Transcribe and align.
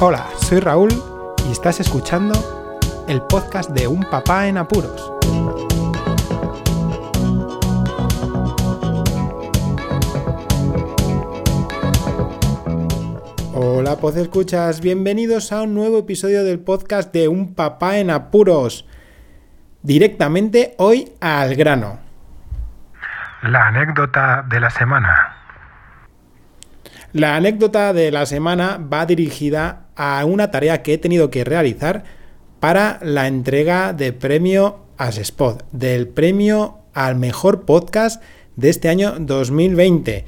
Hola, 0.00 0.28
soy 0.36 0.60
Raúl 0.60 0.90
y 1.48 1.50
estás 1.50 1.80
escuchando 1.80 2.32
el 3.08 3.20
podcast 3.20 3.70
de 3.70 3.88
Un 3.88 4.04
Papá 4.04 4.46
en 4.46 4.56
Apuros. 4.56 5.12
Hola, 13.52 13.96
pues 14.00 14.14
escuchas, 14.14 14.80
bienvenidos 14.80 15.50
a 15.50 15.62
un 15.62 15.74
nuevo 15.74 15.98
episodio 15.98 16.44
del 16.44 16.60
podcast 16.60 17.12
de 17.12 17.26
Un 17.26 17.56
Papá 17.56 17.98
en 17.98 18.10
Apuros. 18.10 18.86
Directamente 19.82 20.76
hoy 20.78 21.12
al 21.20 21.56
grano. 21.56 21.98
La 23.42 23.66
anécdota 23.66 24.44
de 24.48 24.60
la 24.60 24.70
semana. 24.70 25.37
La 27.12 27.36
anécdota 27.36 27.94
de 27.94 28.10
la 28.10 28.26
semana 28.26 28.76
va 28.76 29.06
dirigida 29.06 29.86
a 29.96 30.22
una 30.26 30.50
tarea 30.50 30.82
que 30.82 30.94
he 30.94 30.98
tenido 30.98 31.30
que 31.30 31.42
realizar 31.42 32.04
para 32.60 32.98
la 33.02 33.26
entrega 33.26 33.94
de 33.94 34.12
premio 34.12 34.80
Spot, 34.98 35.64
del 35.72 36.08
premio 36.08 36.80
al 36.92 37.16
mejor 37.16 37.64
podcast 37.64 38.22
de 38.56 38.68
este 38.68 38.88
año 38.88 39.14
2020. 39.20 40.26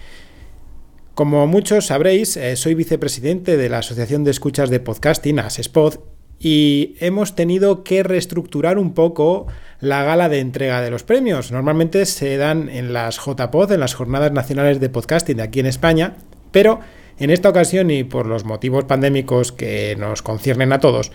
Como 1.15 1.47
muchos 1.47 1.87
sabréis, 1.87 2.37
eh, 2.37 2.57
soy 2.57 2.75
vicepresidente 2.75 3.57
de 3.59 3.69
la 3.69 3.79
Asociación 3.79 4.25
de 4.25 4.31
Escuchas 4.31 4.71
de 4.71 4.81
Podcasting, 4.81 5.39
Spot, 5.39 6.03
y 6.39 6.97
hemos 7.01 7.35
tenido 7.35 7.85
que 7.85 8.03
reestructurar 8.03 8.79
un 8.79 8.95
poco 8.95 9.49
la 9.81 10.03
gala 10.05 10.31
de 10.31 10.39
entrega 10.39 10.81
de 10.81 10.91
los 10.91 11.03
premios. 11.03 11.53
Normalmente 11.53 12.07
se 12.07 12.39
dan 12.39 12.71
en 12.71 12.95
las 12.95 13.19
JPod, 13.19 13.73
en 13.73 13.81
las 13.81 13.93
Jornadas 13.93 14.33
Nacionales 14.33 14.81
de 14.81 14.89
Podcasting 14.89 15.37
de 15.37 15.43
aquí 15.43 15.61
en 15.61 15.67
España, 15.67 16.17
pero 16.51 16.81
en 17.19 17.31
esta 17.31 17.51
ocasión 17.51 17.91
y 17.91 18.05
por 18.05 18.27
los 18.27 18.45
motivos 18.45 18.85
pandémicos 18.85 19.53
que 19.53 19.97
nos 19.99 20.23
conciernen 20.23 20.73
a 20.73 20.81
todos, 20.81 21.13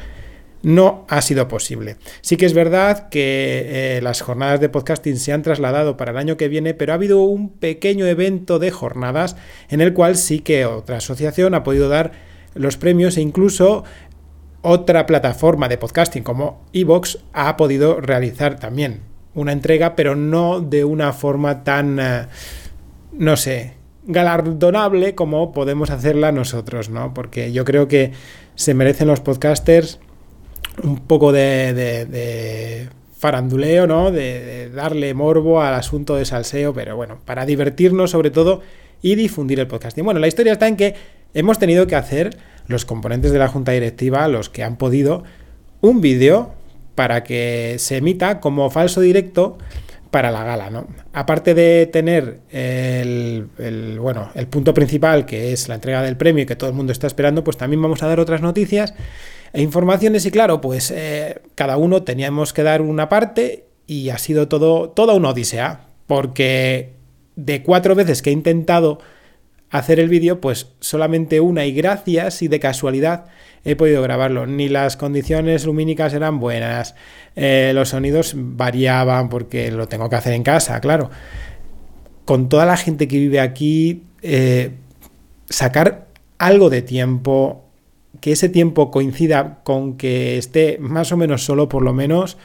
no 0.61 1.05
ha 1.09 1.21
sido 1.21 1.47
posible. 1.47 1.97
Sí 2.21 2.37
que 2.37 2.45
es 2.47 2.53
verdad 2.53 3.09
que 3.09 3.97
eh, 3.97 4.01
las 4.01 4.21
jornadas 4.21 4.59
de 4.59 4.69
podcasting 4.69 5.17
se 5.17 5.31
han 5.31 5.43
trasladado 5.43 5.95
para 5.95 6.11
el 6.11 6.17
año 6.17 6.37
que 6.37 6.47
viene, 6.47 6.73
pero 6.73 6.91
ha 6.91 6.95
habido 6.95 7.21
un 7.21 7.49
pequeño 7.49 8.07
evento 8.07 8.57
de 8.57 8.71
jornadas 8.71 9.35
en 9.69 9.81
el 9.81 9.93
cual 9.93 10.15
sí 10.15 10.39
que 10.39 10.65
otra 10.65 10.97
asociación 10.97 11.53
ha 11.53 11.63
podido 11.63 11.87
dar 11.87 12.13
los 12.55 12.77
premios 12.77 13.17
e 13.17 13.21
incluso 13.21 13.83
otra 14.61 15.05
plataforma 15.05 15.67
de 15.67 15.77
podcasting 15.77 16.23
como 16.23 16.65
Evox 16.73 17.19
ha 17.33 17.55
podido 17.57 18.01
realizar 18.01 18.59
también 18.59 19.01
una 19.35 19.51
entrega, 19.51 19.95
pero 19.95 20.15
no 20.15 20.61
de 20.61 20.83
una 20.83 21.13
forma 21.13 21.63
tan, 21.63 21.99
eh, 21.99 22.25
no 23.13 23.37
sé, 23.37 23.73
galardonable 24.05 25.15
como 25.15 25.51
podemos 25.51 25.89
hacerla 25.89 26.31
nosotros, 26.31 26.89
¿no? 26.89 27.13
Porque 27.13 27.51
yo 27.51 27.65
creo 27.65 27.87
que 27.87 28.11
se 28.55 28.73
merecen 28.73 29.07
los 29.07 29.19
podcasters 29.19 29.99
un 30.83 30.99
poco 30.99 31.31
de, 31.31 32.87
faranduleo, 33.17 33.87
¿no? 33.87 34.11
De, 34.11 34.69
darle 34.69 35.13
morbo 35.13 35.61
al 35.61 35.73
asunto 35.73 36.15
de 36.15 36.25
salseo, 36.25 36.73
pero 36.73 36.95
bueno, 36.95 37.19
para 37.25 37.45
divertirnos 37.45 38.11
sobre 38.11 38.31
todo 38.31 38.61
y 39.01 39.15
difundir 39.15 39.59
el 39.59 39.67
podcasting. 39.67 40.05
Bueno, 40.05 40.19
la 40.19 40.27
historia 40.27 40.53
está 40.53 40.67
en 40.67 40.77
que 40.77 40.95
hemos 41.33 41.59
tenido 41.59 41.87
que 41.87 41.95
hacer 41.95 42.37
los 42.67 42.85
componentes 42.85 43.31
de 43.31 43.39
la 43.39 43.47
junta 43.47 43.71
directiva, 43.71 44.27
los 44.27 44.49
que 44.49 44.63
han 44.63 44.77
podido, 44.77 45.23
un 45.81 46.01
vídeo 46.01 46.53
para 46.95 47.23
que 47.23 47.75
se 47.77 47.97
emita 47.97 48.39
como 48.39 48.69
falso 48.69 49.01
directo 49.01 49.57
para 50.15 50.31
la 50.31 50.45
gala, 50.45 50.69
¿no? 50.69 50.87
Aparte 51.11 51.53
de 51.53 51.87
tener 51.87 52.39
el, 52.49 53.49
bueno, 53.99 54.29
el 54.33 54.47
punto 54.47 54.73
principal, 54.73 55.25
que 55.25 55.51
es 55.51 55.67
la 55.67 55.75
entrega 55.75 56.01
del 56.03 56.15
premio 56.15 56.43
y 56.43 56.45
que 56.45 56.55
todo 56.55 56.69
el 56.69 56.75
mundo 56.77 56.93
está 56.93 57.05
esperando, 57.05 57.43
pues 57.43 57.57
también 57.57 57.81
vamos 57.81 58.01
a 58.01 58.07
dar 58.07 58.21
otras 58.21 58.39
noticias 58.41 58.93
e 59.51 59.61
informaciones 59.61 60.25
y 60.25 60.31
claro, 60.31 60.61
pues 60.61 60.89
eh, 60.95 61.41
cada 61.55 61.75
uno 61.75 62.03
teníamos 62.03 62.53
que 62.53 62.63
dar 62.63 62.81
una 62.81 63.09
parte 63.09 63.65
y 63.87 64.07
ha 64.07 64.17
sido 64.17 64.47
todo, 64.47 64.87
toda 64.87 65.15
una 65.15 65.31
odisea, 65.31 65.87
porque 66.07 66.93
de 67.35 67.61
cuatro 67.61 67.93
veces 67.93 68.21
que 68.21 68.29
he 68.29 68.33
intentado 68.33 68.99
hacer 69.77 69.99
el 69.99 70.09
vídeo, 70.09 70.41
pues 70.41 70.67
solamente 70.79 71.39
una 71.39 71.65
y 71.65 71.73
gracias 71.73 72.41
y 72.41 72.47
de 72.47 72.59
casualidad 72.59 73.25
he 73.63 73.75
podido 73.75 74.01
grabarlo. 74.01 74.45
Ni 74.45 74.69
las 74.69 74.97
condiciones 74.97 75.65
lumínicas 75.65 76.13
eran 76.13 76.39
buenas, 76.39 76.95
eh, 77.35 77.71
los 77.73 77.89
sonidos 77.89 78.33
variaban 78.35 79.29
porque 79.29 79.71
lo 79.71 79.87
tengo 79.87 80.09
que 80.09 80.15
hacer 80.15 80.33
en 80.33 80.43
casa, 80.43 80.79
claro. 80.79 81.09
Con 82.25 82.49
toda 82.49 82.65
la 82.65 82.77
gente 82.77 83.07
que 83.07 83.17
vive 83.17 83.39
aquí, 83.39 84.03
eh, 84.21 84.71
sacar 85.49 86.07
algo 86.37 86.69
de 86.69 86.81
tiempo, 86.81 87.65
que 88.21 88.31
ese 88.31 88.49
tiempo 88.49 88.91
coincida 88.91 89.59
con 89.63 89.97
que 89.97 90.37
esté 90.37 90.77
más 90.79 91.11
o 91.11 91.17
menos 91.17 91.43
solo 91.43 91.69
por 91.69 91.83
lo 91.83 91.93
menos, 91.93 92.37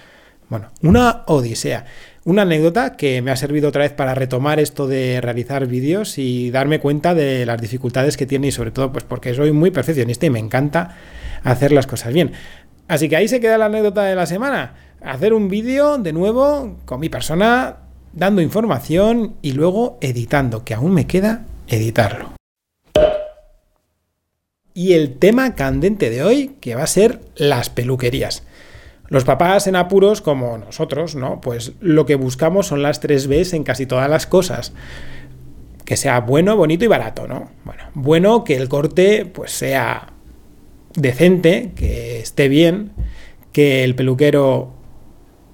bueno, 0.48 0.68
una 0.82 1.22
odisea. 1.26 1.86
Una 2.22 2.42
anécdota 2.42 2.96
que 2.96 3.22
me 3.22 3.30
ha 3.30 3.36
servido 3.36 3.70
otra 3.70 3.82
vez 3.82 3.92
para 3.92 4.14
retomar 4.14 4.60
esto 4.60 4.86
de 4.86 5.22
realizar 5.22 5.66
vídeos 5.66 6.18
y 6.18 6.50
darme 6.50 6.78
cuenta 6.78 7.14
de 7.14 7.46
las 7.46 7.58
dificultades 7.62 8.18
que 8.18 8.26
tiene 8.26 8.48
y 8.48 8.52
sobre 8.52 8.72
todo 8.72 8.92
pues 8.92 9.04
porque 9.04 9.32
soy 9.32 9.52
muy 9.52 9.70
perfeccionista 9.70 10.26
y 10.26 10.30
me 10.30 10.38
encanta 10.38 10.98
hacer 11.42 11.72
las 11.72 11.86
cosas 11.86 12.12
bien. 12.12 12.32
Así 12.88 13.08
que 13.08 13.16
ahí 13.16 13.26
se 13.26 13.40
queda 13.40 13.56
la 13.56 13.66
anécdota 13.66 14.04
de 14.04 14.14
la 14.14 14.26
semana. 14.26 14.74
Hacer 15.00 15.32
un 15.32 15.48
vídeo 15.48 15.96
de 15.96 16.12
nuevo 16.12 16.76
con 16.84 17.00
mi 17.00 17.08
persona 17.08 17.76
dando 18.12 18.42
información 18.42 19.36
y 19.40 19.52
luego 19.52 19.96
editando, 20.02 20.62
que 20.62 20.74
aún 20.74 20.92
me 20.92 21.06
queda 21.06 21.46
editarlo. 21.68 22.32
Y 24.74 24.92
el 24.92 25.18
tema 25.18 25.54
candente 25.54 26.10
de 26.10 26.22
hoy, 26.22 26.56
que 26.60 26.74
va 26.74 26.82
a 26.82 26.86
ser 26.86 27.20
las 27.34 27.70
peluquerías. 27.70 28.42
Los 29.10 29.24
papás 29.24 29.66
en 29.66 29.74
apuros, 29.74 30.20
como 30.22 30.56
nosotros, 30.56 31.16
¿no? 31.16 31.40
Pues 31.40 31.72
lo 31.80 32.06
que 32.06 32.14
buscamos 32.14 32.68
son 32.68 32.80
las 32.80 33.00
tres 33.00 33.26
Bs 33.26 33.54
en 33.54 33.64
casi 33.64 33.84
todas 33.84 34.08
las 34.08 34.26
cosas. 34.26 34.72
Que 35.84 35.96
sea 35.96 36.20
bueno, 36.20 36.56
bonito 36.56 36.84
y 36.84 36.88
barato, 36.88 37.26
¿no? 37.26 37.50
Bueno, 37.64 37.82
bueno 37.94 38.44
que 38.44 38.56
el 38.56 38.68
corte 38.68 39.26
pues 39.26 39.50
sea 39.50 40.12
decente, 40.94 41.72
que 41.74 42.20
esté 42.20 42.48
bien, 42.48 42.92
que 43.52 43.82
el 43.82 43.96
peluquero 43.96 44.74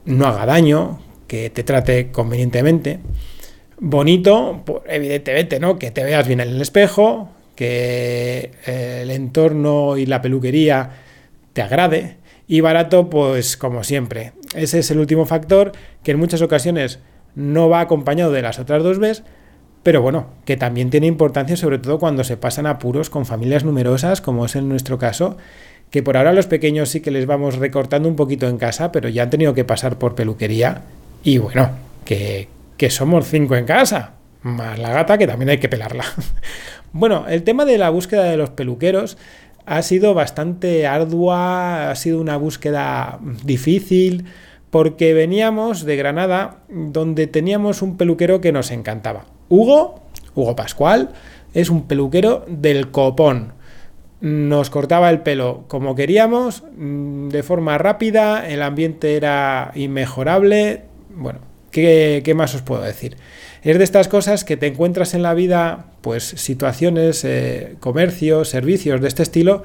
no 0.05 0.27
haga 0.27 0.45
daño, 0.45 1.01
que 1.27 1.49
te 1.49 1.63
trate 1.63 2.13
convenientemente. 2.13 3.01
Bonito, 3.79 4.65
evidentemente, 4.87 5.61
¿no? 5.61 5.79
Que 5.79 5.91
te 5.91 6.05
veas 6.05 6.27
bien 6.27 6.41
en 6.41 6.49
el 6.49 6.61
espejo, 6.61 7.31
que 7.55 8.51
el 8.67 9.11
entorno 9.11 9.97
y 9.97 10.05
la 10.05 10.21
peluquería 10.21 10.91
te 11.55 11.63
agrade 11.63 12.19
y 12.49 12.61
barato, 12.61 13.11
pues 13.11 13.57
como 13.57 13.85
siempre. 13.85 14.33
Ese 14.55 14.79
es 14.79 14.91
el 14.91 14.99
último 14.99 15.27
factor 15.27 15.73
que 16.03 16.13
en 16.13 16.19
muchas 16.19 16.43
ocasiones 16.43 17.01
no 17.35 17.69
va 17.69 17.81
acompañado 17.81 18.33
de 18.33 18.43
las 18.43 18.59
otras 18.59 18.83
dos 18.83 18.99
veces, 18.99 19.25
pero 19.83 20.03
bueno, 20.03 20.27
que 20.45 20.57
también 20.57 20.91
tiene 20.91 21.07
importancia 21.07 21.57
sobre 21.57 21.79
todo 21.79 21.99
cuando 21.99 22.25
se 22.25 22.37
pasan 22.37 22.67
apuros 22.67 23.11
con 23.11 23.27
familias 23.27 23.65
numerosas, 23.65 24.21
como 24.21 24.47
es 24.47 24.57
en 24.57 24.69
nuestro 24.69 24.99
caso, 24.99 25.37
que 25.91 26.03
por 26.03 26.17
ahora 26.17 26.33
los 26.33 26.47
pequeños 26.47 26.89
sí 26.89 27.01
que 27.01 27.11
les 27.11 27.27
vamos 27.27 27.57
recortando 27.57 28.09
un 28.09 28.17
poquito 28.17 28.49
en 28.49 28.59
casa, 28.59 28.91
pero 28.91 29.09
ya 29.09 29.25
han 29.25 29.31
tenido 29.31 29.55
que 29.55 29.65
pasar 29.65 29.99
por 29.99 30.15
peluquería 30.15 30.83
y 31.23 31.39
bueno, 31.39 31.71
que, 32.05 32.49
que 32.77 32.91
somos 32.91 33.29
cinco 33.29 33.55
en 33.57 33.65
casa, 33.65 34.15
más 34.43 34.79
la 34.79 34.91
gata 34.91 35.19
que 35.19 35.27
también 35.27 35.51
hay 35.51 35.59
que 35.59 35.69
pelarla. 35.69 36.05
bueno, 36.93 37.27
el 37.29 37.43
tema 37.43 37.65
de 37.65 37.79
la 37.79 37.91
búsqueda 37.91 38.25
de 38.25 38.37
los 38.37 38.51
peluqueros 38.51 39.19
ha 39.67 39.83
sido 39.83 40.15
bastante 40.15 40.87
ardua, 40.87 41.91
ha 41.91 41.95
sido 41.97 42.21
una 42.21 42.37
búsqueda 42.37 43.19
difícil, 43.45 44.25
porque 44.71 45.13
veníamos 45.13 45.85
de 45.85 45.97
Granada, 45.97 46.59
donde 46.69 47.27
teníamos 47.27 47.83
un 47.83 47.97
peluquero 47.97 48.41
que 48.41 48.53
nos 48.53 48.71
encantaba. 48.71 49.27
Hugo, 49.49 50.03
Hugo 50.35 50.57
Pascual, 50.57 51.11
es 51.53 51.69
un 51.69 51.87
peluquero 51.87 52.45
del 52.49 52.91
copón. 52.91 53.55
Nos 54.21 54.71
cortaba 54.71 55.11
el 55.11 55.21
pelo 55.21 55.65
como 55.69 55.95
queríamos, 55.95 56.65
mm, 56.77 57.29
de 57.29 57.43
forma 57.43 57.77
rápida, 57.77 58.49
el 58.49 58.63
ambiente 58.63 59.17
era 59.17 59.73
inmejorable. 59.75 60.85
Bueno, 61.15 61.41
¿qué, 61.83 62.35
más 62.35 62.55
os 62.55 62.63
puedo 62.63 62.83
decir? 62.83 63.17
Es 63.63 63.79
de 63.79 63.85
estas 63.85 64.09
cosas 64.09 64.45
que 64.45 64.57
te 64.57 64.67
encuentras 64.67 65.15
en 65.15 65.23
la 65.23 65.35
vida, 65.35 65.87
pues 66.01 66.25
situaciones, 66.25 67.25
eh, 67.25 67.77
comercios, 67.81 68.49
servicios 68.49 69.01
de 69.01 69.09
este 69.09 69.23
estilo 69.23 69.63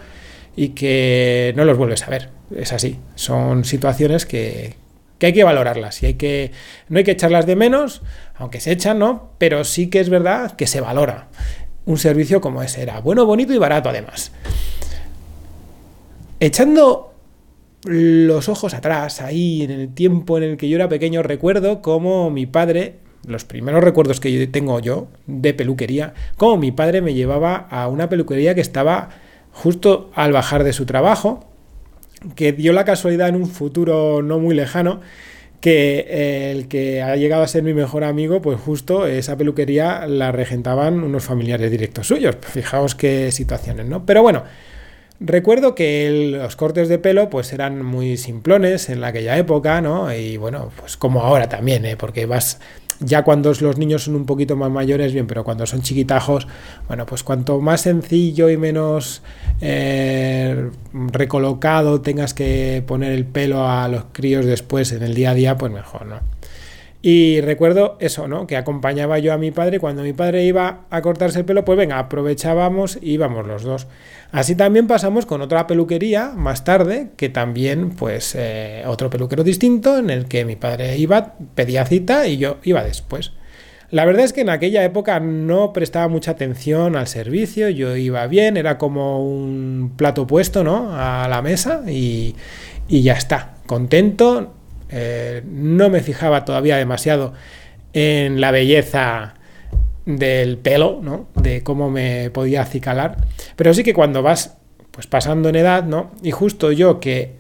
y 0.56 0.70
que 0.70 1.54
no 1.56 1.66
los 1.66 1.78
vuelves 1.78 2.04
a 2.04 2.10
ver. 2.10 2.30
Es 2.56 2.74
así. 2.74 2.98
Son 3.16 3.64
situaciones 3.64 4.26
que, 4.26 4.76
hay 5.22 5.34
que 5.34 5.44
valorarlas 5.44 6.02
y 6.04 6.08
hay 6.08 6.14
que 6.16 6.52
no 6.90 6.98
hay 6.98 7.04
que 7.04 7.12
echarlas 7.12 7.46
de 7.46 7.56
menos, 7.56 8.02
aunque 8.36 8.60
se 8.60 8.72
echan, 8.72 9.00
¿no? 9.00 9.32
Pero 9.38 9.64
sí 9.64 9.88
que 9.88 10.00
es 10.00 10.10
verdad 10.10 10.54
que 10.54 10.68
se 10.68 10.82
valora 10.82 11.28
un 11.86 11.98
servicio 11.98 12.42
como 12.42 12.62
ese 12.62 12.82
era, 12.82 13.00
bueno, 13.00 13.26
bonito 13.26 13.54
y 13.54 13.58
barato 13.58 13.90
además. 13.90 14.32
Echando 16.40 17.11
los 17.86 18.50
ojos 18.50 18.74
atrás, 18.74 19.22
ahí 19.22 19.64
en 19.64 19.72
el 19.72 19.94
tiempo 19.94 20.38
en 20.38 20.44
el 20.44 20.58
que 20.58 20.70
yo 20.70 20.76
era 20.76 20.90
pequeño, 20.90 21.24
recuerdo 21.24 21.82
cómo 21.82 22.30
mi 22.30 22.46
padre 22.46 22.96
los 23.26 23.46
primeros 23.46 23.84
recuerdos 23.84 24.20
que 24.20 24.48
tengo 24.48 24.80
yo 24.80 25.08
de 25.28 25.54
peluquería, 25.54 26.14
como 26.38 26.58
mi 26.58 26.72
padre 26.72 27.02
me 27.02 27.14
llevaba 27.14 27.56
a 27.56 27.88
una 27.88 28.10
peluquería 28.10 28.56
que 28.56 28.62
estaba 28.62 29.10
justo 29.52 30.12
al 30.16 30.32
bajar 30.32 30.64
de 30.64 30.74
su 30.74 30.86
trabajo, 30.86 31.46
que 32.36 32.52
dio 32.52 32.74
la 32.74 32.86
casualidad 32.86 33.30
en 33.30 33.36
un 33.36 33.48
futuro 33.48 34.22
no 34.22 34.40
muy 34.40 34.56
lejano 34.56 35.02
que 35.60 36.52
el 36.52 36.68
que 36.68 37.04
ha 37.04 37.16
llegado 37.16 37.44
a 37.44 37.48
ser 37.48 37.62
mi 37.62 37.74
mejor 37.74 38.04
amigo, 38.04 38.42
pues 38.42 38.60
justo 38.60 39.06
esa 39.06 39.38
peluquería 39.38 40.08
la 40.08 40.32
regentaban 40.32 41.04
unos 41.04 41.24
familiares 41.24 41.70
directos 41.70 42.08
suyos. 42.08 42.36
Fijaos 42.42 42.96
qué 42.96 43.32
situaciones, 43.32 43.86
¿no? 43.86 44.04
Pero 44.04 44.24
bueno, 44.24 44.44
recuerdo 45.22 45.76
que 45.76 46.32
los 46.34 46.56
cortes 46.56 46.90
de 46.90 46.98
pelo 46.98 47.30
pues 47.30 47.54
eran 47.54 47.86
muy 47.86 48.18
simplones 48.18 48.90
en 48.90 49.04
aquella 49.04 49.38
época, 49.38 49.80
¿no? 49.80 50.14
Y 50.14 50.38
bueno, 50.38 50.72
pues 50.78 50.98
como 50.98 51.22
ahora 51.22 51.48
también, 51.48 51.86
¿eh? 51.86 51.96
Porque 51.96 52.26
vas 52.26 52.60
ya 53.00 53.24
cuando 53.24 53.52
los 53.60 53.78
niños 53.78 54.04
son 54.04 54.16
un 54.16 54.26
poquito 54.26 54.56
más 54.56 54.70
mayores, 54.70 55.12
bien, 55.14 55.26
pero 55.26 55.44
cuando 55.44 55.66
son 55.66 55.82
chiquitajos, 55.82 56.48
bueno, 56.88 57.06
pues 57.06 57.24
cuanto 57.24 57.60
más 57.60 57.82
sencillo 57.82 58.50
y 58.50 58.58
menos 58.58 59.24
eh, 59.60 60.70
recolocado 60.94 62.02
tengas 62.02 62.34
que 62.34 62.84
poner 62.86 63.12
el 63.12 63.26
pelo 63.26 63.68
a 63.68 63.88
los 63.88 64.06
críos 64.12 64.46
después 64.46 64.92
en 64.92 65.02
el 65.02 65.16
día 65.16 65.32
a 65.32 65.34
día, 65.34 65.58
pues 65.58 65.72
mejor, 65.72 66.06
¿no? 66.06 66.20
Y 67.04 67.42
recuerdo 67.42 67.98
eso, 68.00 68.28
¿no? 68.28 68.46
Que 68.46 68.58
acompañaba 68.58 69.18
yo 69.18 69.34
a 69.34 69.38
mi 69.38 69.50
padre. 69.50 69.80
Cuando 69.80 70.04
mi 70.04 70.14
padre 70.14 70.44
iba 70.44 70.86
a 70.90 71.02
cortarse 71.02 71.40
el 71.40 71.46
pelo, 71.46 71.66
pues 71.66 71.78
venga, 71.78 71.98
aprovechábamos 71.98 73.00
y 73.02 73.14
íbamos 73.14 73.48
los 73.48 73.64
dos. 73.64 73.88
Así 74.32 74.56
también 74.56 74.86
pasamos 74.86 75.26
con 75.26 75.42
otra 75.42 75.66
peluquería 75.66 76.30
más 76.36 76.64
tarde, 76.64 77.10
que 77.18 77.30
también, 77.30 77.90
pues, 77.90 78.36
eh, 78.38 78.84
otro 78.86 79.10
peluquero 79.10 79.44
distinto, 79.44 79.98
en 79.98 80.12
el 80.12 80.26
que 80.26 80.46
mi 80.46 80.56
padre 80.56 80.98
iba, 80.98 81.34
pedía 81.56 81.86
cita 81.86 82.28
y 82.28 82.38
yo 82.38 82.58
iba 82.64 82.84
después. 82.84 83.32
La 83.90 84.06
verdad 84.06 84.24
es 84.24 84.32
que 84.32 84.42
en 84.42 84.50
aquella 84.50 84.86
época 84.86 85.20
no 85.20 85.74
prestaba 85.74 86.08
mucha 86.08 86.32
atención 86.32 86.96
al 86.96 87.08
servicio, 87.08 87.68
yo 87.68 87.98
iba 87.98 88.26
bien, 88.28 88.56
era 88.56 88.78
como 88.78 89.22
un 89.22 89.94
plato 89.98 90.28
puesto, 90.28 90.64
¿no? 90.64 90.92
A 90.94 91.28
la 91.28 91.42
mesa 91.42 91.82
y, 91.90 92.36
y 92.88 93.02
ya 93.02 93.14
está, 93.14 93.56
contento, 93.66 94.54
eh, 94.92 95.42
no 95.46 95.90
me 95.90 96.02
fijaba 96.02 96.46
todavía 96.46 96.78
demasiado 96.78 97.34
en 97.94 98.42
la 98.42 98.52
belleza 98.52 99.36
del 100.06 100.58
pelo, 100.58 101.00
¿no? 101.02 101.28
De 101.36 101.64
cómo 101.64 101.90
me 101.90 102.30
podía 102.32 102.62
acicalar. 102.62 103.18
Pero 103.56 103.74
sí 103.74 103.84
que 103.84 103.94
cuando 103.94 104.22
vas 104.22 104.58
pues 104.92 105.08
pasando 105.08 105.50
en 105.50 105.56
edad, 105.56 105.84
¿no? 105.84 106.12
Y 106.22 106.32
justo 106.32 106.72
yo 106.72 107.00
que 107.00 107.36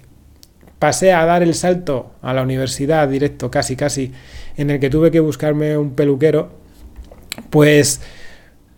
pasé 0.79 1.13
a 1.13 1.25
dar 1.25 1.43
el 1.43 1.53
salto 1.53 2.13
a 2.21 2.33
la 2.33 2.41
universidad 2.41 3.07
directo, 3.07 3.51
casi 3.51 3.75
casi, 3.75 4.13
en 4.57 4.69
el 4.69 4.79
que 4.79 4.89
tuve 4.89 5.11
que 5.11 5.19
buscarme 5.19 5.77
un 5.77 5.91
peluquero, 5.91 6.53
pues 7.49 8.01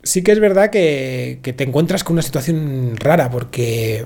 sí 0.02 0.24
que 0.24 0.32
es 0.34 0.40
verdad 0.40 0.70
que, 0.70 1.40
que 1.42 1.54
te 1.54 1.64
encuentras 1.64 2.04
con 2.04 2.16
una 2.16 2.22
situación 2.22 2.96
rara, 2.98 3.30
porque 3.30 4.06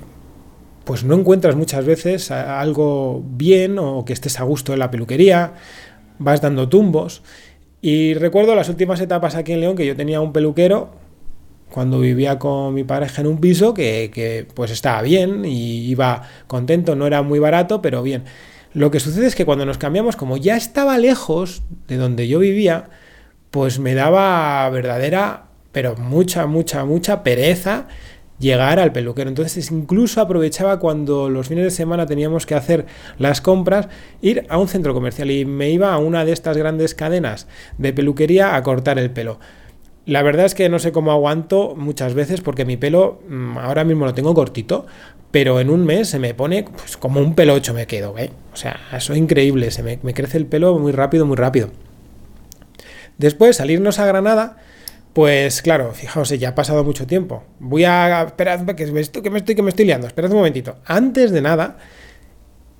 pues 0.87 1.03
no 1.03 1.15
encuentras 1.15 1.57
muchas 1.57 1.85
veces 1.85 2.31
algo 2.31 3.21
bien 3.21 3.77
o 3.77 4.05
que 4.05 4.13
estés 4.13 4.39
a 4.39 4.43
gusto 4.45 4.71
en 4.71 4.79
la 4.79 4.89
peluquería, 4.89 5.55
vas 6.17 6.39
dando 6.39 6.69
tumbos. 6.69 7.23
Y 7.81 8.13
recuerdo 8.13 8.55
las 8.55 8.69
últimas 8.69 9.01
etapas 9.01 9.35
aquí 9.35 9.51
en 9.51 9.59
León 9.59 9.75
que 9.75 9.85
yo 9.85 9.97
tenía 9.97 10.21
un 10.21 10.31
peluquero 10.31 10.91
cuando 11.69 11.99
vivía 11.99 12.39
con 12.39 12.73
mi 12.73 12.85
pareja 12.85 13.19
en 13.19 13.27
un 13.27 13.41
piso 13.41 13.73
que, 13.73 14.47
pues 14.53 14.71
estaba 14.71 15.01
bien 15.01 15.43
y 15.43 15.89
iba 15.89 16.23
contento, 16.47 16.95
no 16.95 17.05
era 17.05 17.21
muy 17.21 17.39
barato, 17.39 17.81
pero 17.81 18.01
bien. 18.01 18.23
Lo 18.73 18.89
que 18.89 19.01
sucede 19.01 19.27
es 19.27 19.35
que 19.35 19.43
cuando 19.43 19.65
nos 19.65 19.77
cambiamos, 19.77 20.15
como 20.15 20.37
ya 20.37 20.55
estaba 20.55 20.97
lejos 20.97 21.63
de 21.89 21.97
donde 21.97 22.29
yo 22.29 22.39
vivía, 22.39 22.89
pues 23.51 23.77
me 23.77 23.93
daba 23.93 24.69
verdadera, 24.69 25.47
pero 25.73 25.97
mucha, 25.97 26.45
mucha, 26.45 26.85
mucha 26.85 27.23
pereza 27.23 27.87
llegar 28.39 28.79
al 28.79 28.91
peluquero. 28.91 29.29
Entonces 29.29 29.71
incluso 29.71 30.21
aprovechaba 30.21 30.79
cuando 30.79 31.29
los 31.29 31.47
fines 31.47 31.63
de 31.63 31.71
semana 31.71 32.05
teníamos 32.05 32.45
que 32.45 32.55
hacer 32.55 32.85
las 33.17 33.41
compras, 33.41 33.87
ir 34.21 34.45
a 34.49 34.57
un 34.57 34.67
centro 34.67 34.93
comercial 34.93 35.31
y 35.31 35.45
me 35.45 35.69
iba 35.69 35.93
a 35.93 35.97
una 35.97 36.25
de 36.25 36.31
estas 36.31 36.57
grandes 36.57 36.95
cadenas 36.95 37.47
de 37.77 37.93
peluquería 37.93 38.55
a 38.55 38.63
cortar 38.63 38.99
el 38.99 39.11
pelo. 39.11 39.39
La 40.05 40.23
verdad 40.23 40.45
es 40.45 40.55
que 40.55 40.69
no 40.69 40.79
sé 40.79 40.93
cómo 40.93 41.11
aguanto 41.11 41.75
muchas 41.75 42.13
veces 42.13 42.39
porque 42.39 42.63
mi 42.63 42.77
pelo 42.77 43.19
mm, 43.27 43.57
ahora 43.57 43.83
mismo 43.83 44.05
lo 44.05 44.13
tengo 44.13 44.33
cortito, 44.33 44.85
pero 45.31 45.59
en 45.59 45.69
un 45.69 45.85
mes 45.85 46.07
se 46.07 46.19
me 46.19 46.33
pone 46.33 46.63
pues, 46.63 46.95
como 46.95 47.19
un 47.19 47.35
pelocho 47.35 47.73
me 47.73 47.87
quedo, 47.87 48.17
¿eh? 48.17 48.31
O 48.53 48.55
sea, 48.55 48.79
eso 48.95 49.11
es 49.11 49.19
increíble, 49.19 49.69
se 49.71 49.83
me, 49.83 49.99
me 50.03 50.13
crece 50.13 50.37
el 50.37 50.45
pelo 50.45 50.79
muy 50.79 50.93
rápido, 50.93 51.25
muy 51.25 51.35
rápido. 51.35 51.71
Después 53.17 53.57
salirnos 53.57 53.99
a 53.99 54.05
Granada, 54.05 54.57
pues 55.17 55.63
claro, 55.63 55.93
fijaos, 55.93 56.29
ya 56.29 56.49
ha 56.49 56.53
pasado 56.53 56.83
mucho 56.83 57.07
tiempo. 57.07 57.43
Voy 57.57 57.85
a. 57.85 58.21
Esperad, 58.21 58.67
que 58.75 58.85
me 58.91 59.01
estoy, 59.01 59.23
que 59.23 59.31
me 59.31 59.39
estoy, 59.39 59.55
me 59.63 59.69
estoy 59.69 59.85
liando. 59.85 60.05
Esperad 60.05 60.29
un 60.29 60.37
momentito. 60.37 60.75
Antes 60.85 61.31
de 61.31 61.41
nada, 61.41 61.79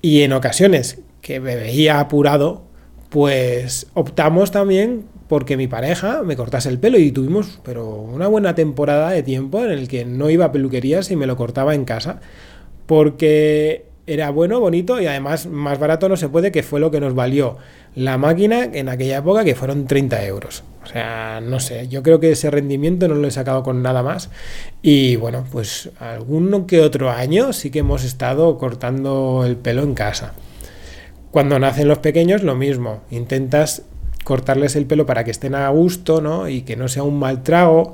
y 0.02 0.22
en 0.22 0.32
ocasiones 0.32 1.00
que 1.20 1.40
me 1.40 1.56
veía 1.56 1.98
apurado, 1.98 2.62
pues 3.08 3.88
optamos 3.92 4.52
también 4.52 5.06
porque 5.26 5.56
mi 5.56 5.66
pareja 5.66 6.22
me 6.22 6.36
cortase 6.36 6.68
el 6.68 6.78
pelo 6.78 6.96
y 6.96 7.10
tuvimos 7.10 7.58
pero 7.64 7.96
una 7.96 8.28
buena 8.28 8.54
temporada 8.54 9.10
de 9.10 9.24
tiempo 9.24 9.64
en 9.64 9.72
el 9.72 9.88
que 9.88 10.04
no 10.04 10.30
iba 10.30 10.44
a 10.44 10.52
peluquerías 10.52 11.10
y 11.10 11.16
me 11.16 11.26
lo 11.26 11.36
cortaba 11.36 11.74
en 11.74 11.84
casa 11.84 12.20
porque 12.86 13.86
era 14.06 14.30
bueno, 14.30 14.60
bonito 14.60 15.00
y 15.00 15.06
además 15.06 15.46
más 15.46 15.80
barato 15.80 16.08
no 16.08 16.16
se 16.16 16.28
puede, 16.28 16.52
que 16.52 16.62
fue 16.62 16.78
lo 16.78 16.92
que 16.92 17.00
nos 17.00 17.16
valió 17.16 17.56
la 17.96 18.16
máquina 18.16 18.62
en 18.62 18.88
aquella 18.88 19.18
época, 19.18 19.42
que 19.42 19.56
fueron 19.56 19.88
30 19.88 20.24
euros. 20.24 20.62
O 20.88 20.90
sea, 20.90 21.42
no 21.42 21.60
sé, 21.60 21.86
yo 21.88 22.02
creo 22.02 22.18
que 22.18 22.30
ese 22.30 22.50
rendimiento 22.50 23.08
no 23.08 23.14
lo 23.14 23.28
he 23.28 23.30
sacado 23.30 23.62
con 23.62 23.82
nada 23.82 24.02
más. 24.02 24.30
Y 24.80 25.16
bueno, 25.16 25.44
pues 25.52 25.90
alguno 26.00 26.66
que 26.66 26.80
otro 26.80 27.10
año 27.10 27.52
sí 27.52 27.70
que 27.70 27.80
hemos 27.80 28.04
estado 28.04 28.56
cortando 28.56 29.42
el 29.44 29.56
pelo 29.56 29.82
en 29.82 29.92
casa. 29.92 30.32
Cuando 31.30 31.58
nacen 31.58 31.88
los 31.88 31.98
pequeños, 31.98 32.42
lo 32.42 32.54
mismo. 32.54 33.02
Intentas 33.10 33.82
cortarles 34.24 34.76
el 34.76 34.86
pelo 34.86 35.04
para 35.04 35.24
que 35.24 35.30
estén 35.30 35.54
a 35.54 35.68
gusto, 35.68 36.22
¿no? 36.22 36.48
Y 36.48 36.62
que 36.62 36.74
no 36.74 36.88
sea 36.88 37.02
un 37.02 37.18
mal 37.18 37.42
trago. 37.42 37.92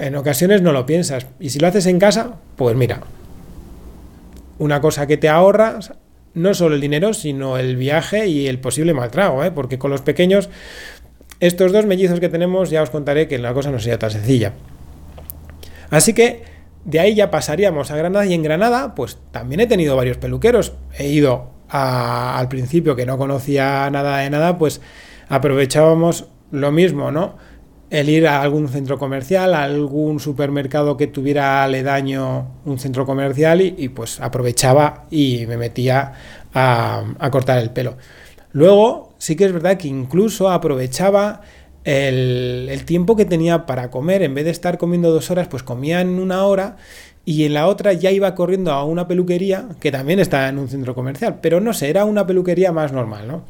En 0.00 0.16
ocasiones 0.16 0.60
no 0.60 0.72
lo 0.72 0.84
piensas. 0.84 1.26
Y 1.40 1.48
si 1.48 1.60
lo 1.60 1.68
haces 1.68 1.86
en 1.86 1.98
casa, 1.98 2.34
pues 2.56 2.76
mira, 2.76 3.00
una 4.58 4.82
cosa 4.82 5.06
que 5.06 5.16
te 5.16 5.30
ahorras 5.30 5.94
no 6.36 6.52
solo 6.52 6.74
el 6.74 6.82
dinero, 6.82 7.14
sino 7.14 7.56
el 7.56 7.76
viaje 7.76 8.28
y 8.28 8.46
el 8.46 8.60
posible 8.60 8.92
maltrago, 8.92 9.42
¿eh? 9.42 9.50
porque 9.50 9.78
con 9.78 9.90
los 9.90 10.02
pequeños, 10.02 10.50
estos 11.40 11.72
dos 11.72 11.86
mellizos 11.86 12.20
que 12.20 12.28
tenemos, 12.28 12.70
ya 12.70 12.82
os 12.82 12.90
contaré 12.90 13.28
que 13.28 13.38
la 13.38 13.54
cosa 13.54 13.70
no 13.70 13.78
sería 13.78 13.98
tan 13.98 14.10
sencilla. 14.10 14.52
Así 15.90 16.12
que 16.12 16.42
de 16.84 17.00
ahí 17.00 17.14
ya 17.14 17.30
pasaríamos 17.30 17.90
a 17.90 17.96
Granada 17.96 18.26
y 18.26 18.34
en 18.34 18.42
Granada, 18.42 18.94
pues 18.94 19.18
también 19.30 19.60
he 19.60 19.66
tenido 19.66 19.96
varios 19.96 20.18
peluqueros. 20.18 20.74
He 20.96 21.08
ido 21.08 21.50
al 21.68 22.48
principio 22.48 22.94
que 22.94 23.06
no 23.06 23.18
conocía 23.18 23.90
nada 23.90 24.18
de 24.18 24.30
nada, 24.30 24.56
pues 24.56 24.80
aprovechábamos 25.28 26.26
lo 26.52 26.70
mismo, 26.70 27.10
¿no? 27.10 27.34
el 27.90 28.08
ir 28.08 28.26
a 28.26 28.42
algún 28.42 28.68
centro 28.68 28.98
comercial, 28.98 29.54
a 29.54 29.62
algún 29.62 30.18
supermercado 30.18 30.96
que 30.96 31.06
tuviera 31.06 31.62
aledaño 31.62 32.48
un 32.64 32.78
centro 32.78 33.06
comercial 33.06 33.60
y, 33.60 33.88
pues 33.90 34.20
aprovechaba 34.20 35.04
y 35.10 35.46
me 35.46 35.56
metía 35.56 36.12
a, 36.52 37.04
cortar 37.30 37.58
el 37.58 37.70
pelo. 37.70 37.96
Luego 38.56 39.12
sí 39.18 39.36
que 39.36 39.44
es 39.44 39.52
verdad 39.52 39.76
que 39.76 39.86
incluso 39.86 40.48
aprovechaba 40.48 41.42
el, 41.84 42.82
tiempo 42.86 43.14
que 43.14 43.26
tenía 43.26 43.66
para 43.66 43.90
comer, 43.90 44.22
en 44.22 44.34
vez 44.34 44.46
de 44.46 44.50
estar 44.50 44.78
comiendo 44.78 45.10
dos 45.10 45.30
horas, 45.30 45.46
pues 45.46 45.62
comía 45.62 46.00
en 46.00 46.18
una 46.18 46.46
hora 46.46 46.78
y 47.26 47.44
en 47.44 47.52
la 47.52 47.66
otra 47.66 47.92
ya 47.92 48.10
iba 48.12 48.34
corriendo 48.34 48.72
a 48.72 48.82
una 48.86 49.06
peluquería 49.06 49.68
que 49.78 49.92
también 49.92 50.20
está 50.20 50.48
en 50.48 50.58
un 50.58 50.68
centro 50.70 50.94
comercial, 50.94 51.40
pero 51.42 51.60
no 51.60 51.74
sé, 51.74 51.90
era 51.90 52.06
una 52.06 52.26
peluquería 52.26 52.72
más 52.72 52.94
normal, 52.94 53.28
¿no? 53.28 53.44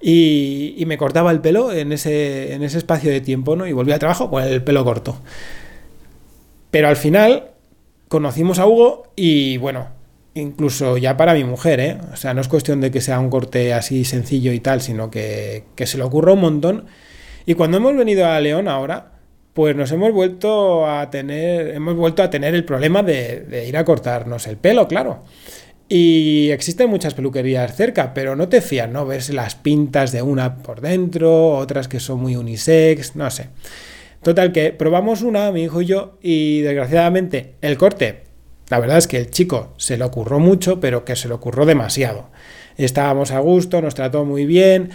Y, 0.00 0.82
me 0.88 0.98
cortaba 0.98 1.30
el 1.30 1.38
pelo 1.38 1.72
en 1.72 1.92
ese, 1.92 2.52
en 2.52 2.64
ese 2.64 2.78
espacio 2.78 3.12
de 3.12 3.20
tiempo, 3.20 3.54
¿no? 3.54 3.68
Y 3.68 3.72
volvía 3.72 3.94
al 3.94 4.00
trabajo 4.00 4.28
con 4.28 4.42
el 4.42 4.64
pelo 4.64 4.82
corto. 4.84 5.20
Pero 6.72 6.88
al 6.88 6.96
final 6.96 7.52
conocimos 8.08 8.58
a 8.58 8.66
Hugo 8.66 9.04
y 9.14 9.58
bueno, 9.58 10.01
incluso 10.34 10.96
ya 10.96 11.16
para 11.16 11.34
mi 11.34 11.44
mujer, 11.44 11.80
¿eh? 11.80 11.98
O 12.12 12.16
sea, 12.16 12.34
no 12.34 12.40
es 12.40 12.48
cuestión 12.48 12.80
de 12.80 12.90
que 12.90 13.00
sea 13.00 13.20
un 13.20 13.30
corte 13.30 13.74
así 13.74 14.04
sencillo 14.04 14.52
y 14.52 14.60
tal, 14.60 14.80
sino 14.80 15.10
que, 15.10 15.64
se 15.76 15.98
le 15.98 16.04
ocurra 16.04 16.32
un 16.32 16.40
montón. 16.40 16.86
Y 17.46 17.54
cuando 17.54 17.78
hemos 17.78 17.96
venido 17.96 18.26
a 18.26 18.40
León 18.40 18.68
ahora, 18.68 19.12
pues 19.52 19.76
nos 19.76 19.92
hemos 19.92 20.12
vuelto 20.12 20.88
a 20.88 21.10
tener, 21.10 21.74
hemos 21.74 21.96
vuelto 21.96 22.22
a 22.22 22.30
tener 22.30 22.54
el 22.54 22.64
problema 22.64 23.02
de, 23.02 23.40
de 23.40 23.68
ir 23.68 23.76
a 23.76 23.84
cortarnos 23.84 24.46
el 24.46 24.56
pelo, 24.56 24.88
claro. 24.88 25.24
Y 25.88 26.50
existen 26.50 26.88
muchas 26.88 27.12
peluquerías 27.12 27.76
cerca, 27.76 28.14
pero 28.14 28.34
no 28.34 28.48
te 28.48 28.62
fías, 28.62 28.88
¿no? 28.88 29.04
Ves 29.04 29.28
las 29.30 29.56
pintas 29.56 30.10
de 30.10 30.22
una 30.22 30.56
por 30.56 30.80
dentro, 30.80 31.56
otras 31.58 31.86
que 31.86 32.00
son 32.00 32.20
muy 32.20 32.36
unisex, 32.36 33.14
no 33.14 33.30
sé. 33.30 33.48
Total, 34.22 34.52
que 34.52 34.72
probamos 34.72 35.22
una, 35.22 35.50
mi 35.50 35.64
hijo 35.64 35.82
y 35.82 35.86
yo, 35.86 36.16
y 36.22 36.60
desgraciadamente 36.60 37.56
el 37.60 37.76
corte, 37.76 38.22
la 38.72 38.80
verdad 38.80 38.96
es 38.96 39.06
que 39.06 39.18
el 39.18 39.30
chico 39.30 39.74
se 39.76 39.98
le 39.98 40.04
ocurrió 40.04 40.38
mucho, 40.38 40.80
pero 40.80 41.04
que 41.04 41.14
se 41.14 41.28
le 41.28 41.34
ocurrió 41.34 41.66
demasiado. 41.66 42.30
Estábamos 42.78 43.30
a 43.30 43.38
gusto, 43.38 43.82
nos 43.82 43.94
trató 43.94 44.24
muy 44.24 44.46
bien, 44.46 44.92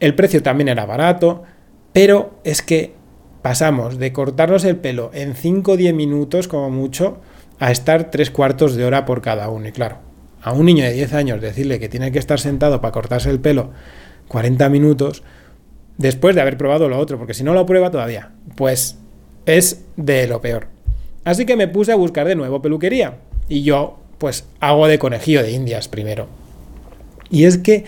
el 0.00 0.16
precio 0.16 0.42
también 0.42 0.66
era 0.66 0.84
barato, 0.84 1.44
pero 1.92 2.40
es 2.42 2.62
que 2.62 2.94
pasamos 3.40 3.98
de 3.98 4.12
cortarnos 4.12 4.64
el 4.64 4.78
pelo 4.78 5.12
en 5.14 5.36
5 5.36 5.70
o 5.70 5.76
10 5.76 5.94
minutos 5.94 6.48
como 6.48 6.68
mucho 6.70 7.18
a 7.60 7.70
estar 7.70 8.10
tres 8.10 8.32
cuartos 8.32 8.74
de 8.74 8.84
hora 8.84 9.04
por 9.04 9.22
cada 9.22 9.48
uno. 9.48 9.68
Y 9.68 9.70
claro, 9.70 9.98
a 10.42 10.52
un 10.52 10.66
niño 10.66 10.82
de 10.82 10.92
10 10.92 11.14
años 11.14 11.40
decirle 11.40 11.78
que 11.78 11.88
tiene 11.88 12.10
que 12.10 12.18
estar 12.18 12.40
sentado 12.40 12.80
para 12.80 12.90
cortarse 12.90 13.30
el 13.30 13.38
pelo 13.38 13.70
40 14.26 14.68
minutos 14.70 15.22
después 15.98 16.34
de 16.34 16.40
haber 16.40 16.58
probado 16.58 16.88
lo 16.88 16.98
otro, 16.98 17.16
porque 17.16 17.32
si 17.32 17.44
no 17.44 17.54
lo 17.54 17.64
prueba 17.64 17.92
todavía, 17.92 18.32
pues 18.56 18.98
es 19.44 19.84
de 19.94 20.26
lo 20.26 20.40
peor. 20.40 20.74
Así 21.26 21.44
que 21.44 21.56
me 21.56 21.66
puse 21.66 21.90
a 21.90 21.96
buscar 21.96 22.28
de 22.28 22.36
nuevo 22.36 22.62
peluquería 22.62 23.16
y 23.48 23.64
yo 23.64 23.98
pues 24.18 24.44
hago 24.60 24.86
de 24.86 25.00
conejillo 25.00 25.42
de 25.42 25.50
indias 25.50 25.88
primero. 25.88 26.28
Y 27.30 27.46
es 27.46 27.58
que 27.58 27.84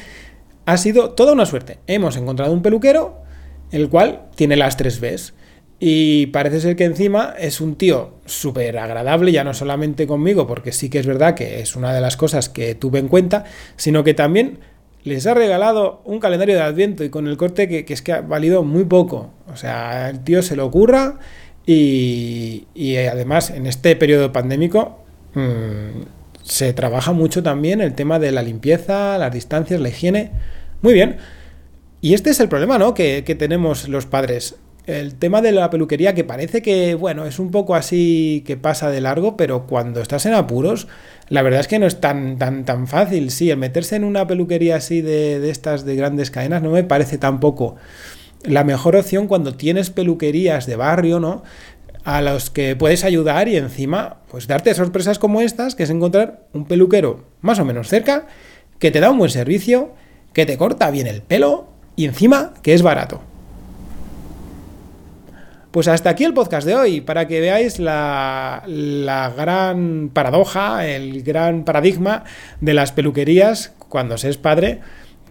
ha 0.66 0.76
sido 0.76 1.11
toda 1.11 1.35
una 1.35 1.47
suerte. 1.47 1.78
Hemos 1.87 2.16
encontrado 2.16 2.52
un 2.52 2.62
peluquero 2.62 3.23
el 3.71 3.88
cual 3.90 4.23
tiene 4.35 4.57
las 4.57 4.76
tres 4.76 5.00
Bs. 5.00 5.35
Y 5.78 6.26
parece 6.26 6.61
ser 6.61 6.75
que 6.75 6.83
encima 6.83 7.33
es 7.38 7.61
un 7.61 7.76
tío 7.76 8.14
súper 8.26 8.76
agradable, 8.76 9.30
ya 9.30 9.45
no 9.45 9.54
solamente 9.54 10.09
conmigo, 10.09 10.49
porque 10.49 10.73
sí 10.73 10.90
que 10.90 10.99
es 10.99 11.07
verdad 11.07 11.37
que 11.37 11.61
es 11.61 11.76
una 11.76 11.95
de 11.95 12.00
las 12.00 12.16
cosas 12.16 12.49
que 12.49 12.75
tuve 12.75 12.99
en 12.99 13.07
cuenta, 13.07 13.45
sino 13.76 14.02
que 14.02 14.14
también 14.14 14.59
les 15.04 15.28
ha 15.28 15.35
regalado 15.35 16.02
un 16.04 16.18
calendario 16.18 16.57
de 16.57 16.62
Adviento 16.62 17.04
y 17.04 17.11
con 17.11 17.28
el 17.28 17.37
corte 17.37 17.68
que, 17.68 17.85
es 17.87 18.02
que 18.02 18.12
ha 18.12 18.21
valido 18.21 18.64
muy 18.64 18.85
poco. 18.85 19.30
O 19.52 19.54
sea, 19.54 20.11
el 20.11 20.25
tío 20.25 20.42
se 20.42 20.57
lo 20.57 20.66
ocurra 20.66 21.21
y, 21.71 22.97
además 22.97 23.51
en 23.51 23.67
este 23.67 23.95
periodo 23.95 24.33
pandémico 24.33 25.01
mm, 25.35 26.01
se 26.43 26.73
trabaja 26.73 27.13
mucho 27.13 27.43
también 27.43 27.83
el 27.83 27.93
tema 27.93 28.19
de 28.19 28.33
la 28.33 28.41
limpieza, 28.41 29.19
las 29.19 29.33
distancias, 29.33 29.79
la 29.79 29.91
higiene. 29.91 30.31
Muy 30.81 30.95
bien. 30.95 31.19
Y 32.01 32.15
este 32.15 32.31
es 32.31 32.41
el 32.41 32.49
problema, 32.49 32.79
¿no? 32.79 32.95
Que, 32.95 33.23
tenemos 33.39 33.87
los 33.89 34.07
padres 34.07 34.57
el 34.87 35.17
tema 35.17 35.43
de 35.43 35.53
la 35.53 35.69
peluquería 35.69 36.15
que 36.15 36.25
parece 36.25 36.63
que, 36.63 36.95
bueno, 36.95 37.27
es 37.27 37.39
un 37.39 37.51
poco 37.51 37.75
así 37.75 38.43
que 38.47 38.57
pasa 38.57 38.89
de 38.89 39.03
largo, 39.03 39.37
pero 39.37 39.67
cuando 39.67 40.01
estás 40.01 40.25
en 40.25 40.33
apuros, 40.33 40.89
la 41.29 41.43
verdad 41.43 41.61
es 41.61 41.69
que 41.69 41.79
no 41.79 41.87
es 41.87 42.01
tan, 42.01 42.39
tan, 42.39 42.65
tan 42.65 42.87
fácil. 42.89 43.31
Sí, 43.31 43.51
el 43.51 43.59
meterse 43.59 43.97
en 43.97 44.05
una 44.05 44.27
peluquería 44.27 44.77
así 44.77 45.03
de 45.03 45.51
estas 45.51 45.85
de 45.85 45.97
grandes 45.97 46.31
cadenas 46.31 46.63
no 46.63 46.71
me 46.71 46.85
parece 46.85 47.19
tampoco 47.19 47.77
la 48.45 48.64
mejor 48.64 48.97
opción 48.97 49.26
cuando 49.26 49.54
tienes 49.54 49.90
peluquerías 49.90 50.66
de 50.66 50.76
barrio, 50.76 51.21
¿no? 51.21 51.42
A 52.04 52.23
los 52.23 52.50
que 52.50 52.76
puedes 52.76 53.04
ayudar 53.04 53.49
y 53.49 53.57
encima, 53.57 54.18
pues 54.30 54.47
darte 54.47 54.75
sorpresas 54.75 55.18
como 55.18 55.40
estas, 55.40 55.75
que 55.75 55.83
es 55.83 55.90
encontrar 55.90 56.47
un 56.52 56.64
peluquero 56.64 57.25
más 57.40 57.59
o 57.59 57.64
menos 57.64 57.88
cerca, 57.88 58.26
que 58.78 58.90
te 58.90 59.00
da 59.00 59.11
un 59.11 59.18
buen 59.18 59.30
servicio, 59.30 59.92
que 60.33 60.47
te 60.47 60.57
corta 60.57 60.90
bien 60.90 61.07
el 61.07 61.23
pelo 61.23 61.68
y 61.97 62.04
encima 62.04 62.54
que 62.62 62.75
es 62.75 62.83
barato. 62.83 63.21
Pues 65.71 65.87
hasta 65.87 66.09
aquí 66.11 66.25
el 66.25 66.33
podcast 66.33 66.66
de 66.66 66.75
hoy, 66.75 67.00
para 67.02 67.28
que 67.28 67.40
veáis 67.40 67.78
la, 67.78 68.62
gran 69.37 70.11
paradoja, 70.12 70.87
el 70.87 71.23
gran 71.23 71.64
paradigma 71.64 72.25
de 72.61 72.73
las 72.73 72.92
peluquerías 72.92 73.75
cuando 73.88 74.16
se 74.16 74.30
es 74.30 74.38
padre, 74.38 74.80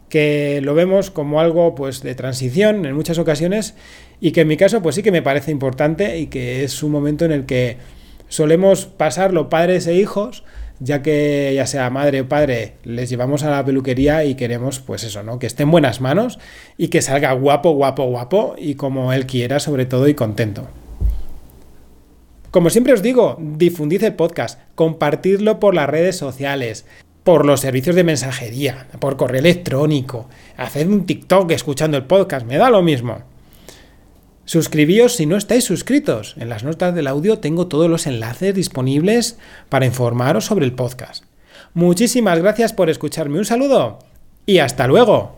que 0.10 0.62
lo 0.62 0.74
vemos 0.74 1.12
como 1.12 1.40
algo 1.40 1.76
pues 1.76 2.02
de 2.02 2.16
transición 2.16 2.86
en 2.86 2.96
muchas 2.96 3.20
ocasiones 3.20 3.76
y 4.22 4.32
que 4.32 4.42
en 4.42 4.48
mi 4.48 4.58
caso 4.58 4.82
pues 4.82 4.96
sí 4.96 5.04
que 5.04 5.12
me 5.12 5.22
parece 5.22 5.52
importante 5.52 6.18
y 6.18 6.28
que 6.28 6.64
es 6.64 6.82
un 6.84 6.92
momento 6.92 7.26
en 7.26 7.32
el 7.32 7.46
que 7.46 7.78
solemos 8.30 8.86
pasarlo 8.86 9.50
padres 9.50 9.88
e 9.88 9.96
hijos 9.96 10.44
ya 10.80 11.02
que 11.02 11.54
ya 11.56 11.66
sea 11.66 11.90
madre 11.90 12.22
o 12.22 12.30
padre, 12.30 12.74
les 12.84 13.10
llevamos 13.10 13.44
a 13.44 13.50
la 13.50 13.66
peluquería 13.66 14.24
y 14.26 14.36
queremos, 14.36 14.80
pues 14.80 15.04
eso, 15.04 15.24
¿no? 15.24 15.40
Que 15.40 15.48
esté 15.48 15.64
en 15.64 15.72
buenas 15.72 16.02
manos 16.02 16.40
y 16.78 16.90
que 16.90 17.02
salga 17.02 17.32
guapo, 17.34 17.72
guapo, 17.72 18.06
guapo 18.06 18.56
y 18.58 18.76
como 18.76 19.12
él 19.14 19.26
quiera, 19.26 19.60
sobre 19.60 19.86
todo, 19.86 20.08
y 20.08 20.14
contento. 20.14 20.68
Como 22.52 22.70
siempre 22.70 22.94
os 22.94 23.02
digo, 23.02 23.38
difundid 23.40 24.04
el 24.04 24.14
podcast, 24.14 24.60
compartidlo 24.76 25.60
por 25.60 25.76
las 25.76 25.90
redes 25.90 26.16
sociales, 26.16 26.86
por 27.28 27.46
los 27.46 27.60
servicios 27.60 27.94
de 27.94 28.06
mensajería, 28.06 28.88
por 29.00 29.18
correo 29.18 29.42
electrónico, 29.42 30.30
haced 30.56 30.88
un 30.88 31.06
TikTok 31.06 31.52
escuchando 31.52 31.98
el 31.98 32.06
podcast, 32.06 32.46
me 32.46 32.56
da 32.56 32.70
lo 32.70 32.82
mismo. 32.82 33.18
Suscribíos 34.46 35.18
si 35.18 35.26
no 35.26 35.36
estáis 35.36 35.66
suscritos. 35.66 36.36
En 36.38 36.48
las 36.48 36.64
notas 36.64 36.96
del 36.96 37.06
audio 37.06 37.40
tengo 37.40 37.68
todos 37.68 37.90
los 37.90 38.08
enlaces 38.08 38.56
disponibles 38.56 39.38
para 39.68 39.86
informaros 39.86 40.46
sobre 40.46 40.64
el 40.64 40.72
podcast. 40.72 41.26
Muchísimas 41.74 42.40
gracias 42.40 42.72
por 42.72 42.90
escucharme. 42.90 43.40
Un 43.40 43.44
saludo 43.44 44.00
y 44.46 44.60
hasta 44.60 44.88
luego. 44.88 45.38